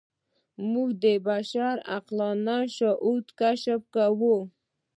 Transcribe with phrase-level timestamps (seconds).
[0.71, 4.37] موږ د بشر عقلاني شهود کشف کوو.